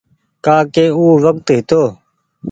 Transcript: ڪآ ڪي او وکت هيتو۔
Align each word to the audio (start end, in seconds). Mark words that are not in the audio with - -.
ڪآ 0.45 0.57
ڪي 0.73 0.85
او 0.97 1.03
وکت 1.23 1.47
هيتو۔ 1.55 1.83